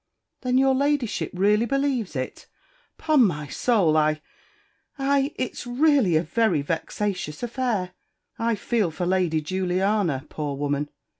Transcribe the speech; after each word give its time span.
"Then 0.41 0.57
your 0.57 0.73
Ladyship 0.73 1.29
really 1.31 1.67
believes 1.67 2.15
it. 2.15 2.47
'Pon 2.97 3.23
my 3.23 3.45
soul, 3.45 3.95
I 3.95 4.19
I 4.97 5.31
it's 5.35 5.67
really 5.67 6.15
a 6.15 6.23
very 6.23 6.63
vexatious 6.63 7.43
affair. 7.43 7.91
I 8.39 8.55
feel 8.55 8.89
for 8.89 9.05
Lady 9.05 9.41
Juliana, 9.41 10.25
poor 10.27 10.55
woman! 10.57 10.89